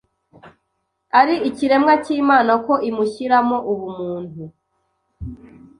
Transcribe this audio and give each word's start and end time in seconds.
ari 1.19 1.35
ikiremwa 1.49 1.93
cy’Imana 2.03 2.51
ko 2.65 2.73
imushyiramo 2.89 3.57
ubumuntu 3.71 4.43